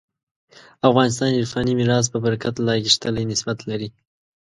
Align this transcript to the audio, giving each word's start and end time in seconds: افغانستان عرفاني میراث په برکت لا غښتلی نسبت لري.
افغانستان 0.89 1.29
عرفاني 1.39 1.73
میراث 1.79 2.05
په 2.13 2.17
برکت 2.25 2.53
لا 2.67 2.75
غښتلی 2.85 3.23
نسبت 3.31 3.57
لري. 3.69 3.89